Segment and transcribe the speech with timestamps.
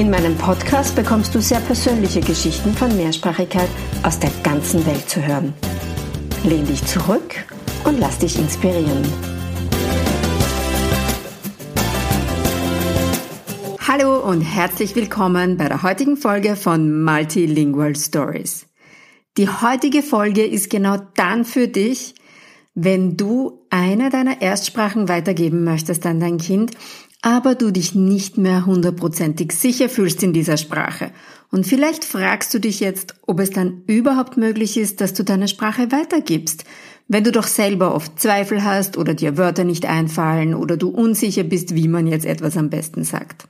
[0.00, 3.68] In meinem Podcast bekommst du sehr persönliche Geschichten von Mehrsprachigkeit
[4.02, 5.52] aus der ganzen Welt zu hören.
[6.42, 7.34] Lehn dich zurück
[7.84, 9.02] und lass dich inspirieren.
[13.86, 18.64] Hallo und herzlich willkommen bei der heutigen Folge von Multilingual Stories.
[19.36, 22.14] Die heutige Folge ist genau dann für dich,
[22.74, 26.70] wenn du eine deiner Erstsprachen weitergeben möchtest an dein Kind,
[27.22, 31.12] aber du dich nicht mehr hundertprozentig sicher fühlst in dieser Sprache.
[31.50, 35.48] Und vielleicht fragst du dich jetzt, ob es dann überhaupt möglich ist, dass du deine
[35.48, 36.64] Sprache weitergibst,
[37.08, 41.42] wenn du doch selber oft Zweifel hast oder dir Wörter nicht einfallen oder du unsicher
[41.42, 43.48] bist, wie man jetzt etwas am besten sagt.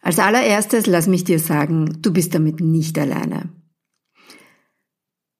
[0.00, 3.50] Als allererstes lass mich dir sagen, du bist damit nicht alleine.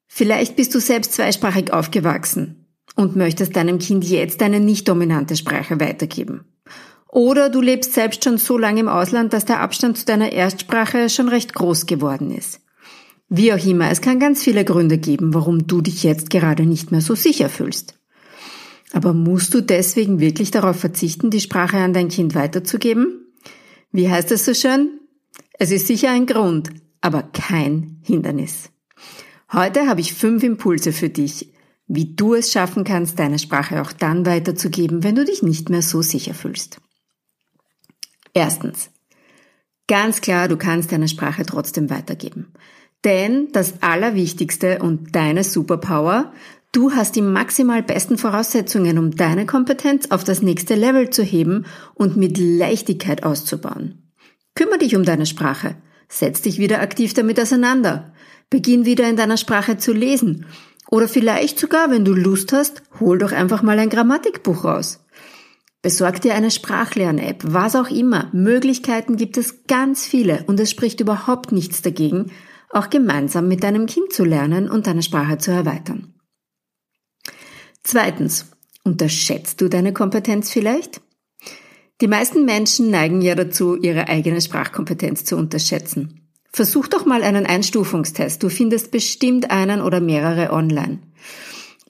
[0.06, 5.80] Vielleicht bist du selbst zweisprachig aufgewachsen und möchtest deinem Kind jetzt eine nicht dominante Sprache
[5.80, 6.44] weitergeben.
[7.10, 11.08] Oder du lebst selbst schon so lange im Ausland, dass der Abstand zu deiner Erstsprache
[11.08, 12.60] schon recht groß geworden ist.
[13.30, 16.92] Wie auch immer, es kann ganz viele Gründe geben, warum du dich jetzt gerade nicht
[16.92, 17.98] mehr so sicher fühlst.
[18.92, 23.26] Aber musst du deswegen wirklich darauf verzichten, die Sprache an dein Kind weiterzugeben?
[23.92, 25.00] Wie heißt es so schön?
[25.58, 26.70] Es ist sicher ein Grund,
[27.00, 28.70] aber kein Hindernis.
[29.52, 31.52] Heute habe ich fünf Impulse für dich,
[31.86, 35.82] wie du es schaffen kannst, deine Sprache auch dann weiterzugeben, wenn du dich nicht mehr
[35.82, 36.80] so sicher fühlst.
[38.38, 38.90] Erstens.
[39.88, 42.52] Ganz klar, du kannst deine Sprache trotzdem weitergeben.
[43.04, 46.32] Denn das Allerwichtigste und deine Superpower,
[46.70, 51.66] du hast die maximal besten Voraussetzungen, um deine Kompetenz auf das nächste Level zu heben
[51.94, 54.12] und mit Leichtigkeit auszubauen.
[54.54, 55.74] Kümmer dich um deine Sprache.
[56.08, 58.12] Setz dich wieder aktiv damit auseinander.
[58.50, 60.46] Beginn wieder in deiner Sprache zu lesen.
[60.88, 65.00] Oder vielleicht sogar, wenn du Lust hast, hol doch einfach mal ein Grammatikbuch raus.
[65.88, 68.28] Besorg dir eine Sprachlern-App, was auch immer.
[68.34, 72.30] Möglichkeiten gibt es ganz viele und es spricht überhaupt nichts dagegen,
[72.68, 76.12] auch gemeinsam mit deinem Kind zu lernen und deine Sprache zu erweitern.
[77.84, 78.50] Zweitens,
[78.84, 81.00] unterschätzt du deine Kompetenz vielleicht?
[82.02, 86.28] Die meisten Menschen neigen ja dazu, ihre eigene Sprachkompetenz zu unterschätzen.
[86.52, 88.42] Versuch doch mal einen Einstufungstest.
[88.42, 90.98] Du findest bestimmt einen oder mehrere online.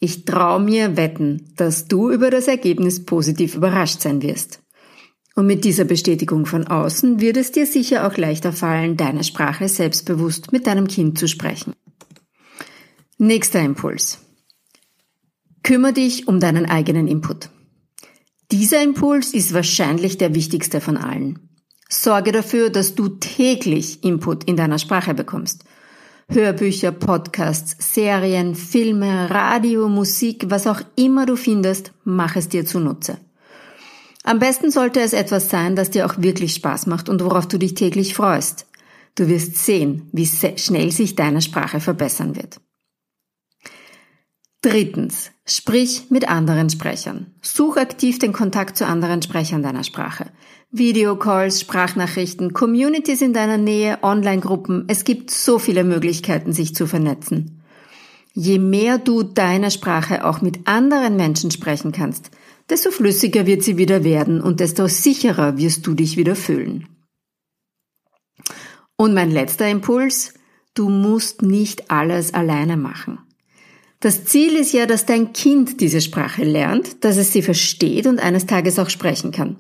[0.01, 4.61] Ich traue mir wetten, dass du über das Ergebnis positiv überrascht sein wirst.
[5.35, 9.69] Und mit dieser Bestätigung von außen wird es dir sicher auch leichter fallen, deine Sprache
[9.69, 11.75] selbstbewusst mit deinem Kind zu sprechen.
[13.19, 14.21] Nächster Impuls.
[15.65, 17.51] Kümmer dich um deinen eigenen Input.
[18.53, 21.51] Dieser Impuls ist wahrscheinlich der wichtigste von allen.
[21.89, 25.65] Sorge dafür, dass du täglich Input in deiner Sprache bekommst–
[26.31, 33.17] Hörbücher, Podcasts, Serien, Filme, Radio, Musik, was auch immer du findest, mach es dir zunutze.
[34.25, 37.57] Am besten sollte es etwas sein, das dir auch wirklich Spaß macht und worauf du
[37.57, 38.67] dich täglich freust.
[39.15, 42.61] Du wirst sehen, wie schnell sich deine Sprache verbessern wird.
[44.61, 47.33] Drittens, sprich mit anderen Sprechern.
[47.43, 50.33] Such aktiv den Kontakt zu anderen Sprechern deiner Sprache.
[50.73, 54.85] Videocalls, Sprachnachrichten, Communities in deiner Nähe, Online-Gruppen.
[54.89, 57.63] Es gibt so viele Möglichkeiten, sich zu vernetzen.
[58.35, 62.33] Je mehr du deine Sprache auch mit anderen Menschen sprechen kannst,
[62.69, 66.89] desto flüssiger wird sie wieder werden und desto sicherer wirst du dich wieder fühlen.
[68.97, 70.35] Und mein letzter Impuls,
[70.75, 73.21] du musst nicht alles alleine machen.
[74.01, 78.21] Das Ziel ist ja, dass dein Kind diese Sprache lernt, dass es sie versteht und
[78.21, 79.57] eines Tages auch sprechen kann.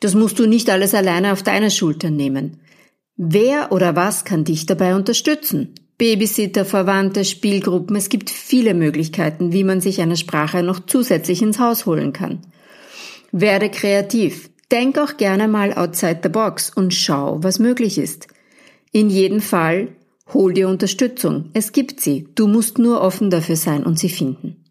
[0.00, 2.60] Das musst du nicht alles alleine auf deine Schultern nehmen.
[3.16, 5.74] Wer oder was kann dich dabei unterstützen?
[5.96, 11.60] Babysitter, Verwandte, Spielgruppen, es gibt viele Möglichkeiten, wie man sich eine Sprache noch zusätzlich ins
[11.60, 12.40] Haus holen kann.
[13.30, 14.50] Werde kreativ.
[14.72, 18.26] Denk auch gerne mal outside the box und schau, was möglich ist.
[18.90, 19.88] In jedem Fall
[20.32, 21.50] hol dir Unterstützung.
[21.52, 22.28] Es gibt sie.
[22.34, 24.64] Du musst nur offen dafür sein und sie finden.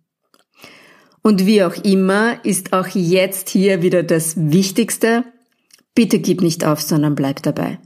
[1.22, 5.24] Und wie auch immer ist auch jetzt hier wieder das Wichtigste.
[5.96, 7.80] Bitte gib nicht auf, sondern bleib dabei.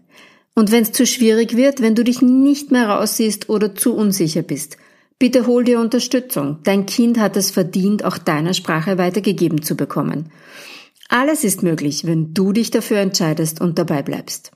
[0.56, 4.42] Und wenn es zu schwierig wird, wenn du dich nicht mehr raussiehst oder zu unsicher
[4.42, 4.78] bist,
[5.20, 6.60] bitte hol dir Unterstützung.
[6.64, 10.32] Dein Kind hat es verdient, auch deine Sprache weitergegeben zu bekommen.
[11.10, 14.52] Alles ist möglich, wenn du dich dafür entscheidest und dabei bleibst.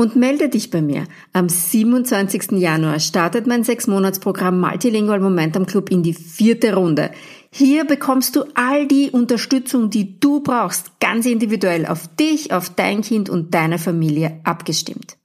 [0.00, 1.04] Und melde dich bei mir.
[1.34, 2.52] Am 27.
[2.52, 7.10] Januar startet mein Sechs-Monats-Programm Multilingual Momentum Club in die vierte Runde.
[7.50, 13.02] Hier bekommst du all die Unterstützung, die du brauchst, ganz individuell auf dich, auf dein
[13.02, 15.18] Kind und deine Familie abgestimmt.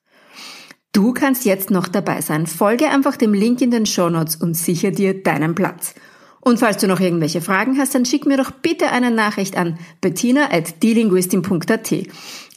[0.92, 2.46] Du kannst jetzt noch dabei sein.
[2.46, 5.96] Folge einfach dem Link in den Show Notes und sicher dir deinen Platz.
[6.48, 9.80] Und falls du noch irgendwelche Fragen hast, dann schick mir doch bitte eine Nachricht an
[10.00, 11.92] bettina at delinguistin.at.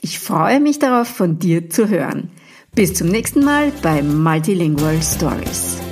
[0.02, 2.30] Ich freue mich darauf, von dir zu hören.
[2.74, 5.87] Bis zum nächsten Mal bei Multilingual Stories.